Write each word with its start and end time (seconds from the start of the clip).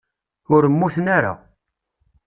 Ur 0.53 0.63
mmuten 0.73 1.07
ara. 1.17 1.33